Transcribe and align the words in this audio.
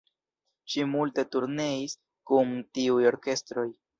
Ŝi 0.75 0.85
multe 0.93 1.25
turneis 1.35 1.95
kun 2.31 2.57
tiuj 2.79 2.99
orkestroj. 3.13 3.69